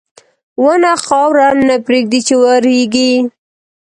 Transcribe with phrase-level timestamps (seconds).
[0.63, 3.11] •ونه خاوره نه پرېږدي چې وریږي.